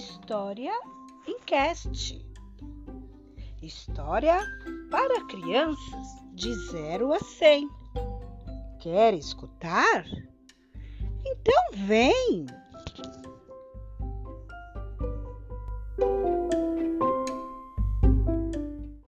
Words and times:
História 0.00 0.72
em 1.26 1.38
Cast. 1.40 2.26
História 3.60 4.40
para 4.90 5.26
crianças 5.26 6.06
de 6.32 6.54
0 6.70 7.12
a 7.12 7.20
100. 7.20 7.68
Quer 8.80 9.12
escutar? 9.12 10.06
Então 11.22 11.62
vem! 11.74 12.46